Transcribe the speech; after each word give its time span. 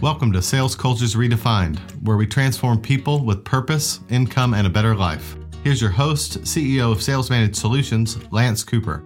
Welcome 0.00 0.30
to 0.34 0.42
Sales 0.42 0.76
Cultures 0.76 1.16
Redefined, 1.16 1.80
where 2.04 2.16
we 2.16 2.24
transform 2.24 2.80
people 2.80 3.24
with 3.24 3.44
purpose, 3.44 3.98
income, 4.10 4.54
and 4.54 4.64
a 4.64 4.70
better 4.70 4.94
life. 4.94 5.34
Here's 5.64 5.80
your 5.80 5.90
host, 5.90 6.40
CEO 6.42 6.92
of 6.92 7.02
Sales 7.02 7.30
Managed 7.30 7.56
Solutions, 7.56 8.16
Lance 8.32 8.62
Cooper. 8.62 9.02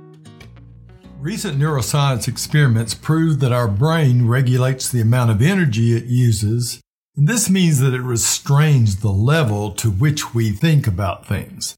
Recent 1.19 1.59
neuroscience 1.59 2.29
experiments 2.29 2.93
prove 2.93 3.41
that 3.41 3.53
our 3.53 3.69
brain 3.69 4.29
regulates 4.29 4.91
the 4.91 5.01
amount 5.01 5.31
of 5.31 5.41
energy 5.41 5.97
it 5.97 6.05
uses. 6.05 6.83
And 7.17 7.27
this 7.27 7.49
means 7.49 7.81
that 7.81 7.95
it 7.95 8.03
restrains 8.03 8.97
the 8.97 9.09
level 9.09 9.71
to 9.77 9.91
which 9.91 10.35
we 10.35 10.51
think 10.51 10.87
about 10.87 11.27
things. 11.27 11.75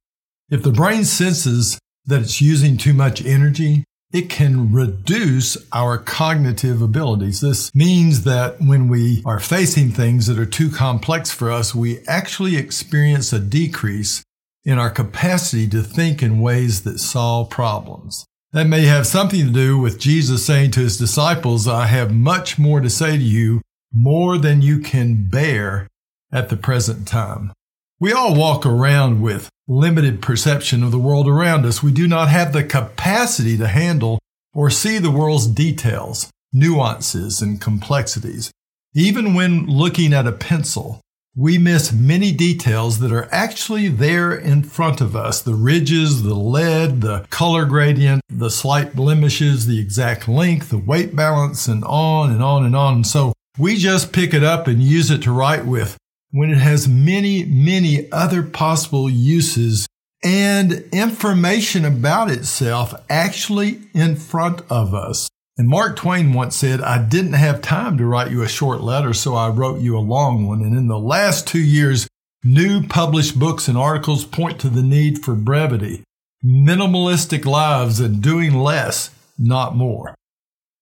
If 0.50 0.64
the 0.64 0.72
brain 0.72 1.04
senses 1.04 1.78
that 2.04 2.22
it's 2.22 2.40
using 2.40 2.76
too 2.76 2.94
much 2.94 3.24
energy, 3.24 3.84
it 4.14 4.30
can 4.30 4.72
reduce 4.72 5.56
our 5.72 5.98
cognitive 5.98 6.80
abilities. 6.80 7.40
This 7.40 7.74
means 7.74 8.22
that 8.22 8.60
when 8.60 8.88
we 8.88 9.20
are 9.26 9.40
facing 9.40 9.90
things 9.90 10.28
that 10.28 10.38
are 10.38 10.46
too 10.46 10.70
complex 10.70 11.32
for 11.32 11.50
us, 11.50 11.74
we 11.74 11.98
actually 12.06 12.56
experience 12.56 13.32
a 13.32 13.40
decrease 13.40 14.22
in 14.64 14.78
our 14.78 14.88
capacity 14.88 15.66
to 15.68 15.82
think 15.82 16.22
in 16.22 16.38
ways 16.38 16.84
that 16.84 17.00
solve 17.00 17.50
problems. 17.50 18.24
That 18.52 18.68
may 18.68 18.84
have 18.84 19.04
something 19.04 19.46
to 19.46 19.52
do 19.52 19.78
with 19.78 19.98
Jesus 19.98 20.46
saying 20.46 20.70
to 20.72 20.80
his 20.80 20.96
disciples, 20.96 21.66
I 21.66 21.86
have 21.86 22.14
much 22.14 22.56
more 22.56 22.80
to 22.80 22.88
say 22.88 23.16
to 23.16 23.22
you, 23.22 23.62
more 23.92 24.38
than 24.38 24.62
you 24.62 24.78
can 24.78 25.28
bear 25.28 25.88
at 26.30 26.50
the 26.50 26.56
present 26.56 27.08
time. 27.08 27.52
We 28.00 28.12
all 28.12 28.34
walk 28.34 28.66
around 28.66 29.22
with 29.22 29.48
limited 29.68 30.20
perception 30.20 30.82
of 30.82 30.90
the 30.90 30.98
world 30.98 31.28
around 31.28 31.64
us. 31.64 31.82
We 31.82 31.92
do 31.92 32.08
not 32.08 32.28
have 32.28 32.52
the 32.52 32.64
capacity 32.64 33.56
to 33.56 33.68
handle 33.68 34.18
or 34.52 34.68
see 34.68 34.98
the 34.98 35.12
world's 35.12 35.46
details, 35.46 36.28
nuances, 36.52 37.40
and 37.40 37.60
complexities. 37.60 38.50
Even 38.94 39.32
when 39.32 39.66
looking 39.66 40.12
at 40.12 40.26
a 40.26 40.32
pencil, 40.32 41.00
we 41.36 41.56
miss 41.56 41.92
many 41.92 42.30
details 42.30 42.98
that 42.98 43.12
are 43.12 43.28
actually 43.32 43.88
there 43.88 44.32
in 44.32 44.62
front 44.62 45.00
of 45.00 45.16
us 45.16 45.40
the 45.40 45.54
ridges, 45.54 46.22
the 46.22 46.34
lead, 46.34 47.00
the 47.00 47.26
color 47.30 47.64
gradient, 47.64 48.22
the 48.28 48.50
slight 48.50 48.94
blemishes, 48.94 49.66
the 49.66 49.80
exact 49.80 50.28
length, 50.28 50.68
the 50.68 50.78
weight 50.78 51.16
balance, 51.16 51.66
and 51.66 51.84
on 51.84 52.30
and 52.30 52.42
on 52.42 52.64
and 52.64 52.76
on. 52.76 53.02
So 53.04 53.32
we 53.58 53.76
just 53.76 54.12
pick 54.12 54.34
it 54.34 54.44
up 54.44 54.66
and 54.68 54.82
use 54.82 55.10
it 55.10 55.22
to 55.22 55.32
write 55.32 55.64
with 55.64 55.96
when 56.34 56.50
it 56.50 56.58
has 56.58 56.88
many, 56.88 57.44
many 57.44 58.10
other 58.10 58.42
possible 58.42 59.08
uses 59.08 59.86
and 60.24 60.72
information 60.92 61.84
about 61.84 62.28
itself 62.28 62.92
actually 63.08 63.78
in 63.94 64.16
front 64.16 64.60
of 64.68 64.92
us. 64.92 65.28
And 65.56 65.68
Mark 65.68 65.94
Twain 65.94 66.32
once 66.32 66.56
said, 66.56 66.80
I 66.80 67.00
didn't 67.00 67.34
have 67.34 67.62
time 67.62 67.96
to 67.98 68.04
write 68.04 68.32
you 68.32 68.42
a 68.42 68.48
short 68.48 68.80
letter, 68.80 69.12
so 69.14 69.36
I 69.36 69.48
wrote 69.48 69.80
you 69.80 69.96
a 69.96 70.00
long 70.00 70.44
one. 70.44 70.62
And 70.62 70.76
in 70.76 70.88
the 70.88 70.98
last 70.98 71.46
two 71.46 71.62
years, 71.62 72.08
new 72.42 72.84
published 72.84 73.38
books 73.38 73.68
and 73.68 73.78
articles 73.78 74.24
point 74.24 74.58
to 74.62 74.68
the 74.68 74.82
need 74.82 75.24
for 75.24 75.36
brevity, 75.36 76.02
minimalistic 76.44 77.44
lives, 77.44 78.00
and 78.00 78.20
doing 78.20 78.54
less, 78.54 79.10
not 79.38 79.76
more. 79.76 80.16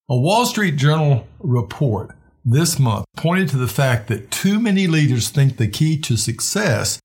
A 0.09 0.17
Wall 0.17 0.47
Street 0.47 0.77
Journal 0.77 1.27
report 1.37 2.15
this 2.45 2.77
month 2.79 3.05
pointed 3.15 3.49
to 3.49 3.57
the 3.57 3.67
fact 3.67 4.07
that 4.07 4.31
too 4.31 4.59
many 4.59 4.87
leaders 4.87 5.29
think 5.29 5.57
the 5.57 5.67
key 5.67 5.99
to 6.01 6.17
success 6.17 6.99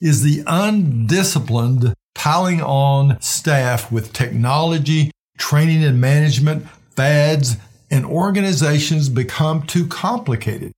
is 0.00 0.22
the 0.22 0.42
undisciplined 0.46 1.94
piling 2.14 2.62
on 2.62 3.20
staff 3.20 3.90
with 3.90 4.12
technology, 4.12 5.10
training 5.38 5.84
and 5.84 6.00
management, 6.00 6.66
fads, 6.94 7.56
and 7.90 8.04
organizations 8.04 9.08
become 9.08 9.62
too 9.62 9.86
complicated. 9.86 10.72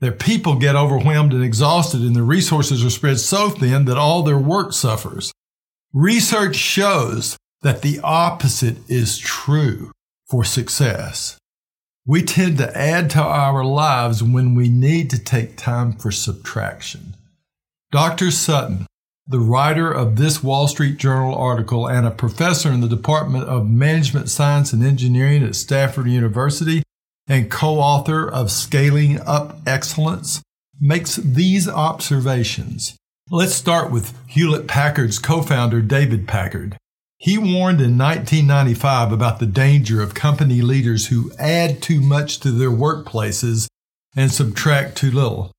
Their 0.00 0.12
people 0.12 0.56
get 0.56 0.74
overwhelmed 0.74 1.32
and 1.32 1.44
exhausted, 1.44 2.00
and 2.00 2.16
the 2.16 2.22
resources 2.22 2.84
are 2.84 2.90
spread 2.90 3.20
so 3.20 3.50
thin 3.50 3.84
that 3.84 3.98
all 3.98 4.22
their 4.22 4.38
work 4.38 4.72
suffers. 4.72 5.32
Research 5.92 6.56
shows 6.56 7.36
that 7.62 7.82
the 7.82 8.00
opposite 8.02 8.78
is 8.90 9.18
true 9.18 9.92
for 10.28 10.44
success. 10.44 11.38
We 12.04 12.22
tend 12.22 12.58
to 12.58 12.76
add 12.76 13.10
to 13.10 13.22
our 13.22 13.64
lives 13.64 14.22
when 14.22 14.56
we 14.56 14.68
need 14.68 15.08
to 15.10 15.18
take 15.18 15.56
time 15.56 15.92
for 15.92 16.10
subtraction. 16.10 17.14
Dr. 17.92 18.30
Sutton, 18.32 18.86
the 19.26 19.38
writer 19.38 19.92
of 19.92 20.16
this 20.16 20.42
Wall 20.42 20.66
Street 20.66 20.96
Journal 20.98 21.34
article 21.34 21.86
and 21.86 22.04
a 22.04 22.10
professor 22.10 22.72
in 22.72 22.80
the 22.80 22.88
Department 22.88 23.44
of 23.44 23.70
Management 23.70 24.28
Science 24.28 24.72
and 24.72 24.82
Engineering 24.82 25.44
at 25.44 25.54
Stanford 25.54 26.08
University 26.08 26.82
and 27.28 27.50
co-author 27.50 28.28
of 28.28 28.50
Scaling 28.50 29.20
Up 29.20 29.58
Excellence, 29.64 30.42
makes 30.80 31.16
these 31.16 31.68
observations. 31.68 32.96
Let's 33.30 33.54
start 33.54 33.92
with 33.92 34.18
Hewlett 34.26 34.66
Packard's 34.66 35.20
co-founder 35.20 35.82
David 35.82 36.26
Packard. 36.26 36.76
He 37.22 37.38
warned 37.38 37.80
in 37.80 37.96
1995 37.96 39.12
about 39.12 39.38
the 39.38 39.46
danger 39.46 40.02
of 40.02 40.12
company 40.12 40.60
leaders 40.60 41.06
who 41.06 41.30
add 41.38 41.80
too 41.80 42.00
much 42.00 42.40
to 42.40 42.50
their 42.50 42.68
workplaces 42.68 43.68
and 44.16 44.32
subtract 44.32 44.96
too 44.96 45.12
little. 45.12 45.52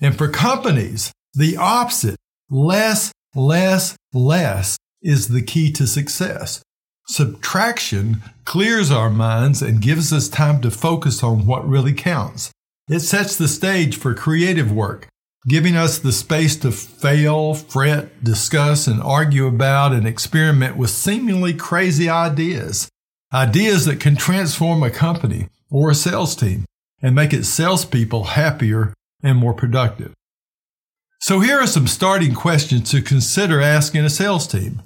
And 0.00 0.16
for 0.16 0.28
companies, 0.28 1.10
the 1.34 1.56
opposite, 1.56 2.14
less, 2.48 3.10
less, 3.34 3.96
less, 4.14 4.76
is 5.02 5.26
the 5.26 5.42
key 5.42 5.72
to 5.72 5.88
success. 5.88 6.62
Subtraction 7.08 8.22
clears 8.44 8.92
our 8.92 9.10
minds 9.10 9.62
and 9.62 9.82
gives 9.82 10.12
us 10.12 10.28
time 10.28 10.60
to 10.60 10.70
focus 10.70 11.24
on 11.24 11.44
what 11.44 11.68
really 11.68 11.92
counts. 11.92 12.52
It 12.88 13.00
sets 13.00 13.34
the 13.34 13.48
stage 13.48 13.96
for 13.96 14.14
creative 14.14 14.70
work, 14.70 15.08
giving 15.48 15.76
us 15.76 15.98
the 15.98 16.12
space 16.12 16.56
to 16.56 16.70
fail, 16.70 17.54
fret, 17.54 18.22
discuss, 18.22 18.86
and 18.86 19.02
argue 19.02 19.46
about 19.46 19.92
and 19.92 20.06
experiment 20.06 20.76
with 20.76 20.90
seemingly 20.90 21.54
crazy 21.54 22.08
ideas. 22.08 22.88
Ideas 23.32 23.84
that 23.86 24.00
can 24.00 24.16
transform 24.16 24.82
a 24.82 24.90
company 24.90 25.48
or 25.70 25.90
a 25.90 25.94
sales 25.94 26.36
team 26.36 26.64
and 27.00 27.14
make 27.14 27.32
its 27.32 27.48
salespeople 27.48 28.24
happier 28.24 28.92
and 29.22 29.38
more 29.38 29.54
productive. 29.54 30.12
So 31.20 31.40
here 31.40 31.58
are 31.58 31.66
some 31.66 31.86
starting 31.86 32.34
questions 32.34 32.90
to 32.90 33.02
consider 33.02 33.60
asking 33.60 34.04
a 34.04 34.10
sales 34.10 34.46
team. 34.46 34.82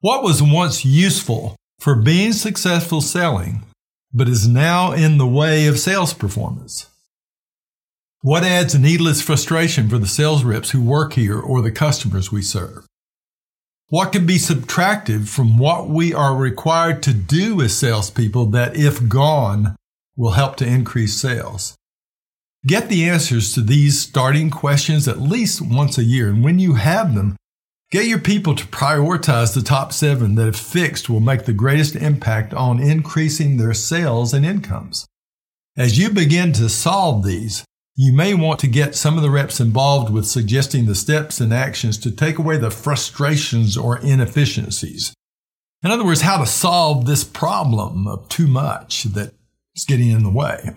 What 0.00 0.22
was 0.22 0.42
once 0.42 0.84
useful 0.84 1.56
for 1.78 1.94
being 1.94 2.32
successful 2.32 3.00
selling, 3.00 3.62
but 4.12 4.28
is 4.28 4.48
now 4.48 4.92
in 4.92 5.18
the 5.18 5.26
way 5.26 5.66
of 5.66 5.78
sales 5.78 6.12
performance? 6.12 6.89
What 8.22 8.44
adds 8.44 8.78
needless 8.78 9.22
frustration 9.22 9.88
for 9.88 9.96
the 9.96 10.06
sales 10.06 10.44
reps 10.44 10.72
who 10.72 10.82
work 10.82 11.14
here 11.14 11.40
or 11.40 11.62
the 11.62 11.72
customers 11.72 12.30
we 12.30 12.42
serve? 12.42 12.84
What 13.88 14.12
can 14.12 14.26
be 14.26 14.36
subtracted 14.36 15.26
from 15.26 15.56
what 15.56 15.88
we 15.88 16.12
are 16.12 16.36
required 16.36 17.02
to 17.04 17.14
do 17.14 17.62
as 17.62 17.74
salespeople 17.74 18.46
that, 18.50 18.76
if 18.76 19.08
gone, 19.08 19.74
will 20.16 20.32
help 20.32 20.56
to 20.56 20.66
increase 20.66 21.18
sales? 21.18 21.74
Get 22.66 22.90
the 22.90 23.08
answers 23.08 23.54
to 23.54 23.62
these 23.62 23.98
starting 23.98 24.50
questions 24.50 25.08
at 25.08 25.18
least 25.18 25.62
once 25.62 25.96
a 25.96 26.04
year. 26.04 26.28
And 26.28 26.44
when 26.44 26.58
you 26.58 26.74
have 26.74 27.14
them, 27.14 27.36
get 27.90 28.04
your 28.04 28.18
people 28.18 28.54
to 28.54 28.66
prioritize 28.66 29.54
the 29.54 29.62
top 29.62 29.94
seven 29.94 30.34
that, 30.34 30.48
if 30.48 30.58
fixed, 30.58 31.08
will 31.08 31.20
make 31.20 31.46
the 31.46 31.54
greatest 31.54 31.96
impact 31.96 32.52
on 32.52 32.80
increasing 32.80 33.56
their 33.56 33.72
sales 33.72 34.34
and 34.34 34.44
incomes. 34.44 35.06
As 35.74 35.98
you 35.98 36.10
begin 36.10 36.52
to 36.52 36.68
solve 36.68 37.24
these, 37.24 37.64
you 38.02 38.14
may 38.14 38.32
want 38.32 38.58
to 38.58 38.66
get 38.66 38.94
some 38.94 39.18
of 39.18 39.22
the 39.22 39.28
reps 39.28 39.60
involved 39.60 40.10
with 40.10 40.24
suggesting 40.24 40.86
the 40.86 40.94
steps 40.94 41.38
and 41.38 41.52
actions 41.52 41.98
to 41.98 42.10
take 42.10 42.38
away 42.38 42.56
the 42.56 42.70
frustrations 42.70 43.76
or 43.76 43.98
inefficiencies. 43.98 45.12
In 45.82 45.90
other 45.90 46.06
words, 46.06 46.22
how 46.22 46.38
to 46.38 46.46
solve 46.46 47.04
this 47.04 47.24
problem 47.24 48.06
of 48.06 48.26
too 48.30 48.46
much 48.46 49.02
that's 49.02 49.84
getting 49.86 50.08
in 50.08 50.22
the 50.22 50.30
way. 50.30 50.70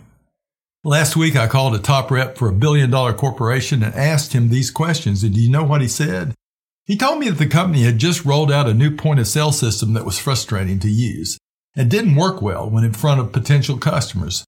Last 0.83 1.15
week, 1.15 1.37
I 1.37 1.47
called 1.47 1.73
a 1.75 1.79
top 1.79 2.11
rep 2.11 2.37
for 2.37 2.49
a 2.49 2.53
billion 2.53 2.89
dollar 2.89 3.13
corporation 3.13 3.83
and 3.83 3.95
asked 3.95 4.33
him 4.33 4.49
these 4.49 4.69
questions. 4.69 5.23
And 5.23 5.33
do 5.33 5.39
you 5.39 5.49
know 5.49 5.63
what 5.63 5.79
he 5.79 5.87
said? 5.87 6.33
He 6.83 6.97
told 6.97 7.19
me 7.19 7.29
that 7.29 7.39
the 7.39 7.47
company 7.47 7.83
had 7.83 7.99
just 7.99 8.25
rolled 8.25 8.51
out 8.51 8.67
a 8.67 8.73
new 8.73 8.93
point 8.93 9.21
of 9.21 9.29
sale 9.29 9.53
system 9.53 9.93
that 9.93 10.03
was 10.03 10.19
frustrating 10.19 10.77
to 10.79 10.89
use 10.89 11.37
and 11.73 11.89
didn't 11.89 12.17
work 12.17 12.41
well 12.41 12.69
when 12.69 12.83
in 12.83 12.91
front 12.91 13.21
of 13.21 13.31
potential 13.31 13.77
customers. 13.77 14.43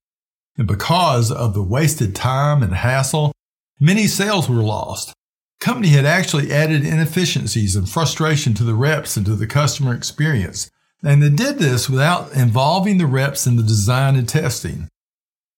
And 0.56 0.66
because 0.66 1.30
of 1.30 1.54
the 1.54 1.62
wasted 1.62 2.14
time 2.14 2.62
and 2.62 2.74
hassle, 2.74 3.32
many 3.78 4.06
sales 4.06 4.48
were 4.48 4.62
lost. 4.62 5.12
Company 5.60 5.88
had 5.88 6.04
actually 6.04 6.52
added 6.52 6.84
inefficiencies 6.84 7.76
and 7.76 7.88
frustration 7.88 8.54
to 8.54 8.64
the 8.64 8.74
reps 8.74 9.16
and 9.16 9.26
to 9.26 9.34
the 9.34 9.46
customer 9.46 9.94
experience. 9.94 10.70
And 11.02 11.22
they 11.22 11.30
did 11.30 11.58
this 11.58 11.88
without 11.88 12.32
involving 12.34 12.98
the 12.98 13.06
reps 13.06 13.46
in 13.46 13.56
the 13.56 13.62
design 13.62 14.16
and 14.16 14.28
testing. 14.28 14.88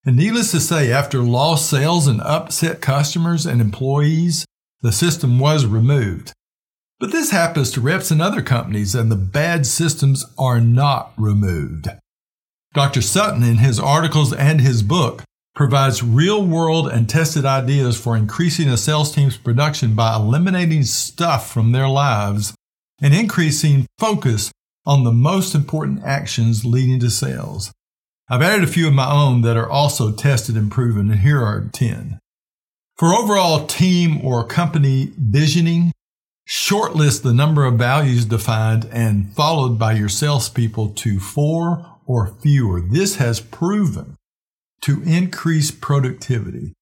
And 0.04 0.16
needless 0.16 0.50
to 0.52 0.60
say, 0.60 0.90
after 0.90 1.20
lost 1.20 1.68
sales 1.68 2.06
and 2.06 2.20
upset 2.20 2.80
customers 2.80 3.46
and 3.46 3.60
employees, 3.60 4.46
the 4.80 4.92
system 4.92 5.38
was 5.38 5.66
removed. 5.66 6.32
But 7.00 7.12
this 7.12 7.30
happens 7.30 7.70
to 7.72 7.80
reps 7.80 8.10
in 8.10 8.20
other 8.20 8.42
companies, 8.42 8.94
and 8.94 9.10
the 9.10 9.16
bad 9.16 9.66
systems 9.66 10.24
are 10.36 10.60
not 10.60 11.12
removed. 11.16 11.88
Dr. 12.74 13.00
Sutton, 13.00 13.42
in 13.42 13.58
his 13.58 13.80
articles 13.80 14.32
and 14.32 14.60
his 14.60 14.82
book, 14.82 15.22
provides 15.54 16.02
real 16.02 16.44
world 16.44 16.88
and 16.88 17.08
tested 17.08 17.44
ideas 17.44 17.98
for 17.98 18.16
increasing 18.16 18.68
a 18.68 18.76
sales 18.76 19.12
team's 19.12 19.36
production 19.36 19.94
by 19.94 20.14
eliminating 20.14 20.84
stuff 20.84 21.50
from 21.50 21.72
their 21.72 21.88
lives 21.88 22.54
and 23.00 23.14
increasing 23.14 23.86
focus 23.98 24.52
on 24.86 25.04
the 25.04 25.12
most 25.12 25.54
important 25.54 26.02
actions 26.04 26.64
leading 26.64 27.00
to 27.00 27.10
sales. 27.10 27.72
I've 28.28 28.42
added 28.42 28.62
a 28.62 28.70
few 28.70 28.86
of 28.86 28.94
my 28.94 29.10
own 29.10 29.42
that 29.42 29.56
are 29.56 29.68
also 29.68 30.12
tested 30.12 30.56
and 30.56 30.70
proven, 30.70 31.10
and 31.10 31.20
here 31.20 31.42
are 31.42 31.68
10. 31.72 32.18
For 32.96 33.14
overall 33.14 33.66
team 33.66 34.24
or 34.24 34.44
company 34.44 35.12
visioning, 35.18 35.92
shortlist 36.48 37.22
the 37.22 37.34
number 37.34 37.64
of 37.64 37.74
values 37.74 38.24
defined 38.24 38.88
and 38.92 39.32
followed 39.34 39.78
by 39.78 39.92
your 39.92 40.08
salespeople 40.08 40.90
to 40.90 41.18
four 41.18 41.97
or 42.08 42.34
fewer. 42.40 42.80
This 42.80 43.16
has 43.16 43.38
proven 43.38 44.16
to 44.80 45.02
increase 45.02 45.70
productivity. 45.70 46.72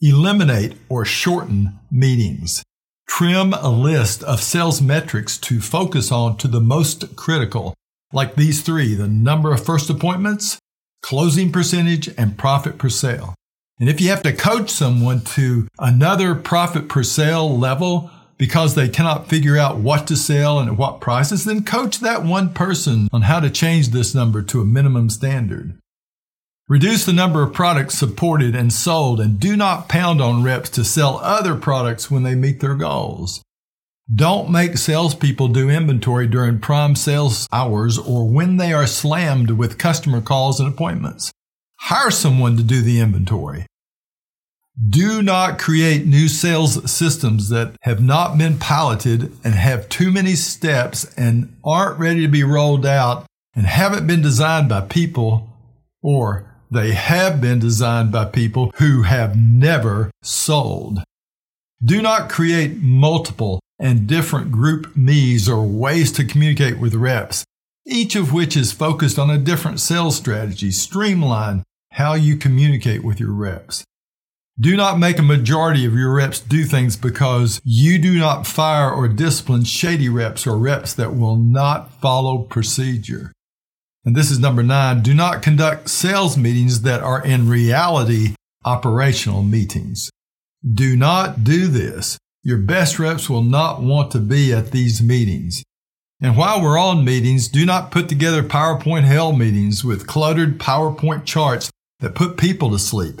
Eliminate 0.00 0.76
or 0.88 1.04
shorten 1.04 1.78
meetings. 1.90 2.62
Trim 3.06 3.52
a 3.52 3.68
list 3.68 4.22
of 4.22 4.40
sales 4.40 4.80
metrics 4.80 5.36
to 5.38 5.60
focus 5.60 6.10
on 6.10 6.38
to 6.38 6.48
the 6.48 6.60
most 6.60 7.14
critical, 7.16 7.74
like 8.12 8.36
these 8.36 8.62
three 8.62 8.94
the 8.94 9.06
number 9.06 9.52
of 9.52 9.64
first 9.64 9.90
appointments, 9.90 10.58
closing 11.02 11.52
percentage, 11.52 12.08
and 12.16 12.38
profit 12.38 12.78
per 12.78 12.88
sale. 12.88 13.34
And 13.78 13.88
if 13.88 14.00
you 14.00 14.08
have 14.10 14.22
to 14.22 14.32
coach 14.32 14.70
someone 14.70 15.22
to 15.36 15.66
another 15.78 16.34
profit 16.34 16.88
per 16.88 17.02
sale 17.02 17.58
level 17.58 18.10
because 18.42 18.74
they 18.74 18.88
cannot 18.88 19.28
figure 19.28 19.56
out 19.56 19.76
what 19.76 20.04
to 20.04 20.16
sell 20.16 20.58
and 20.58 20.68
at 20.68 20.76
what 20.76 21.00
prices, 21.00 21.44
then 21.44 21.62
coach 21.62 22.00
that 22.00 22.24
one 22.24 22.52
person 22.52 23.08
on 23.12 23.22
how 23.22 23.38
to 23.38 23.48
change 23.48 23.90
this 23.90 24.16
number 24.16 24.42
to 24.42 24.60
a 24.60 24.64
minimum 24.64 25.08
standard. 25.08 25.78
Reduce 26.68 27.04
the 27.04 27.12
number 27.12 27.44
of 27.44 27.52
products 27.52 27.96
supported 27.96 28.56
and 28.56 28.72
sold, 28.72 29.20
and 29.20 29.38
do 29.38 29.56
not 29.56 29.88
pound 29.88 30.20
on 30.20 30.42
reps 30.42 30.70
to 30.70 30.82
sell 30.82 31.18
other 31.18 31.54
products 31.54 32.10
when 32.10 32.24
they 32.24 32.34
meet 32.34 32.58
their 32.58 32.74
goals. 32.74 33.44
Don't 34.12 34.50
make 34.50 34.76
salespeople 34.76 35.46
do 35.46 35.70
inventory 35.70 36.26
during 36.26 36.58
prime 36.58 36.96
sales 36.96 37.46
hours 37.52 37.96
or 37.96 38.28
when 38.28 38.56
they 38.56 38.72
are 38.72 38.88
slammed 38.88 39.52
with 39.52 39.78
customer 39.78 40.20
calls 40.20 40.58
and 40.58 40.68
appointments. 40.68 41.30
Hire 41.78 42.10
someone 42.10 42.56
to 42.56 42.64
do 42.64 42.82
the 42.82 42.98
inventory. 42.98 43.66
Do 44.88 45.22
not 45.22 45.58
create 45.58 46.06
new 46.06 46.28
sales 46.28 46.90
systems 46.90 47.50
that 47.50 47.76
have 47.82 48.02
not 48.02 48.38
been 48.38 48.58
piloted 48.58 49.30
and 49.44 49.54
have 49.54 49.88
too 49.88 50.10
many 50.10 50.34
steps 50.34 51.04
and 51.16 51.54
aren't 51.62 51.98
ready 51.98 52.22
to 52.22 52.28
be 52.28 52.42
rolled 52.42 52.86
out 52.86 53.26
and 53.54 53.66
haven't 53.66 54.06
been 54.06 54.22
designed 54.22 54.70
by 54.70 54.80
people 54.80 55.50
or 56.02 56.46
they 56.70 56.92
have 56.92 57.38
been 57.38 57.58
designed 57.58 58.10
by 58.10 58.24
people 58.24 58.72
who 58.76 59.02
have 59.02 59.36
never 59.36 60.10
sold. 60.22 61.00
Do 61.84 62.00
not 62.00 62.30
create 62.30 62.78
multiple 62.80 63.60
and 63.78 64.06
different 64.06 64.52
GroupMe's 64.52 65.48
or 65.50 65.62
ways 65.66 66.10
to 66.12 66.24
communicate 66.24 66.78
with 66.78 66.94
reps, 66.94 67.44
each 67.86 68.16
of 68.16 68.32
which 68.32 68.56
is 68.56 68.72
focused 68.72 69.18
on 69.18 69.28
a 69.28 69.36
different 69.36 69.80
sales 69.80 70.16
strategy. 70.16 70.70
Streamline 70.70 71.62
how 71.92 72.14
you 72.14 72.36
communicate 72.36 73.04
with 73.04 73.20
your 73.20 73.32
reps. 73.32 73.84
Do 74.62 74.76
not 74.76 74.96
make 74.96 75.18
a 75.18 75.22
majority 75.22 75.84
of 75.86 75.94
your 75.94 76.14
reps 76.14 76.38
do 76.38 76.62
things 76.62 76.96
because 76.96 77.60
you 77.64 77.98
do 77.98 78.16
not 78.16 78.46
fire 78.46 78.92
or 78.92 79.08
discipline 79.08 79.64
shady 79.64 80.08
reps 80.08 80.46
or 80.46 80.56
reps 80.56 80.94
that 80.94 81.16
will 81.16 81.34
not 81.34 81.90
follow 82.00 82.38
procedure. 82.38 83.32
And 84.04 84.14
this 84.14 84.30
is 84.30 84.38
number 84.38 84.62
nine. 84.62 85.02
Do 85.02 85.14
not 85.14 85.42
conduct 85.42 85.90
sales 85.90 86.36
meetings 86.36 86.82
that 86.82 87.02
are 87.02 87.26
in 87.26 87.48
reality 87.48 88.36
operational 88.64 89.42
meetings. 89.42 90.10
Do 90.62 90.96
not 90.96 91.42
do 91.42 91.66
this. 91.66 92.16
Your 92.44 92.58
best 92.58 93.00
reps 93.00 93.28
will 93.28 93.42
not 93.42 93.82
want 93.82 94.12
to 94.12 94.20
be 94.20 94.52
at 94.52 94.70
these 94.70 95.02
meetings. 95.02 95.64
And 96.20 96.36
while 96.36 96.62
we're 96.62 96.78
on 96.78 97.04
meetings, 97.04 97.48
do 97.48 97.66
not 97.66 97.90
put 97.90 98.08
together 98.08 98.44
PowerPoint 98.44 99.02
hell 99.02 99.32
meetings 99.32 99.84
with 99.84 100.06
cluttered 100.06 100.60
PowerPoint 100.60 101.24
charts 101.24 101.68
that 101.98 102.14
put 102.14 102.36
people 102.36 102.70
to 102.70 102.78
sleep. 102.78 103.20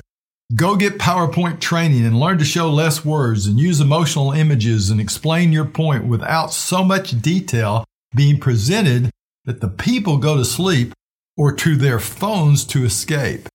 Go 0.54 0.76
get 0.76 0.98
PowerPoint 0.98 1.60
training 1.60 2.04
and 2.04 2.18
learn 2.18 2.36
to 2.38 2.44
show 2.44 2.68
less 2.70 3.04
words 3.04 3.46
and 3.46 3.58
use 3.58 3.80
emotional 3.80 4.32
images 4.32 4.90
and 4.90 5.00
explain 5.00 5.52
your 5.52 5.64
point 5.64 6.04
without 6.04 6.52
so 6.52 6.84
much 6.84 7.22
detail 7.22 7.84
being 8.14 8.38
presented 8.38 9.10
that 9.44 9.60
the 9.60 9.68
people 9.68 10.18
go 10.18 10.36
to 10.36 10.44
sleep 10.44 10.92
or 11.38 11.52
to 11.52 11.76
their 11.76 11.98
phones 11.98 12.64
to 12.66 12.84
escape. 12.84 13.48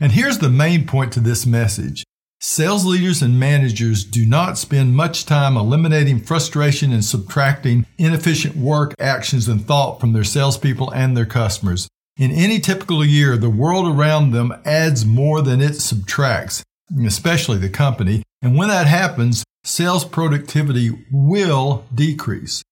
And 0.00 0.12
here's 0.12 0.38
the 0.38 0.50
main 0.50 0.86
point 0.86 1.12
to 1.14 1.20
this 1.20 1.44
message. 1.44 2.04
Sales 2.40 2.84
leaders 2.84 3.20
and 3.20 3.40
managers 3.40 4.04
do 4.04 4.24
not 4.24 4.58
spend 4.58 4.94
much 4.94 5.26
time 5.26 5.56
eliminating 5.56 6.20
frustration 6.20 6.92
and 6.92 7.04
subtracting 7.04 7.84
inefficient 7.96 8.54
work, 8.54 8.94
actions, 9.00 9.48
and 9.48 9.66
thought 9.66 9.98
from 9.98 10.12
their 10.12 10.22
salespeople 10.22 10.90
and 10.90 11.16
their 11.16 11.26
customers. 11.26 11.88
In 12.18 12.32
any 12.32 12.58
typical 12.58 13.04
year, 13.04 13.36
the 13.36 13.48
world 13.48 13.86
around 13.86 14.32
them 14.32 14.52
adds 14.64 15.06
more 15.06 15.40
than 15.40 15.60
it 15.60 15.74
subtracts, 15.74 16.64
especially 17.06 17.58
the 17.58 17.68
company. 17.68 18.24
And 18.42 18.56
when 18.56 18.68
that 18.68 18.88
happens, 18.88 19.44
sales 19.62 20.04
productivity 20.04 20.98
will 21.12 21.86
decrease. 21.94 22.64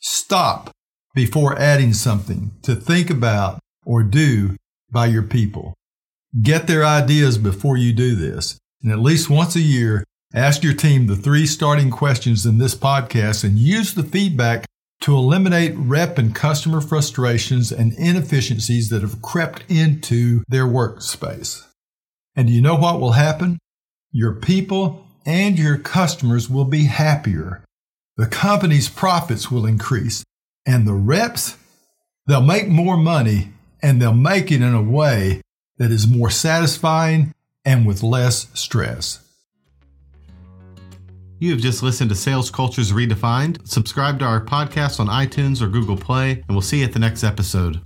Stop 0.00 0.70
before 1.14 1.56
adding 1.56 1.92
something 1.92 2.50
to 2.62 2.74
think 2.74 3.08
about 3.08 3.60
or 3.86 4.02
do 4.02 4.56
by 4.90 5.06
your 5.06 5.22
people. 5.22 5.74
Get 6.42 6.66
their 6.66 6.84
ideas 6.84 7.38
before 7.38 7.76
you 7.76 7.92
do 7.92 8.16
this. 8.16 8.58
And 8.82 8.90
at 8.90 8.98
least 8.98 9.30
once 9.30 9.54
a 9.54 9.60
year, 9.60 10.02
ask 10.34 10.64
your 10.64 10.74
team 10.74 11.06
the 11.06 11.16
three 11.16 11.46
starting 11.46 11.90
questions 11.90 12.44
in 12.44 12.58
this 12.58 12.74
podcast 12.74 13.44
and 13.44 13.58
use 13.58 13.94
the 13.94 14.02
feedback 14.02 14.66
to 15.00 15.16
eliminate 15.16 15.74
rep 15.76 16.18
and 16.18 16.34
customer 16.34 16.80
frustrations 16.80 17.70
and 17.70 17.92
inefficiencies 17.94 18.88
that 18.88 19.02
have 19.02 19.22
crept 19.22 19.64
into 19.68 20.42
their 20.48 20.66
workspace. 20.66 21.64
And 22.34 22.48
do 22.48 22.52
you 22.52 22.60
know 22.60 22.76
what 22.76 23.00
will 23.00 23.12
happen? 23.12 23.58
Your 24.10 24.34
people 24.34 25.06
and 25.24 25.58
your 25.58 25.78
customers 25.78 26.48
will 26.48 26.64
be 26.64 26.84
happier. 26.84 27.62
The 28.16 28.26
company's 28.26 28.88
profits 28.88 29.50
will 29.50 29.66
increase 29.66 30.24
and 30.66 30.86
the 30.86 30.92
reps, 30.92 31.56
they'll 32.26 32.42
make 32.42 32.68
more 32.68 32.96
money 32.96 33.52
and 33.82 34.02
they'll 34.02 34.12
make 34.12 34.52
it 34.52 34.60
in 34.60 34.74
a 34.74 34.82
way 34.82 35.40
that 35.78 35.90
is 35.90 36.06
more 36.06 36.30
satisfying 36.30 37.32
and 37.64 37.86
with 37.86 38.02
less 38.02 38.48
stress. 38.54 39.20
You 41.40 41.52
have 41.52 41.60
just 41.60 41.84
listened 41.84 42.10
to 42.10 42.16
Sales 42.16 42.50
Cultures 42.50 42.90
Redefined. 42.90 43.64
Subscribe 43.66 44.18
to 44.18 44.24
our 44.24 44.44
podcast 44.44 44.98
on 44.98 45.06
iTunes 45.06 45.62
or 45.62 45.68
Google 45.68 45.96
Play, 45.96 46.32
and 46.32 46.48
we'll 46.48 46.62
see 46.62 46.80
you 46.80 46.84
at 46.84 46.92
the 46.92 46.98
next 46.98 47.22
episode. 47.22 47.80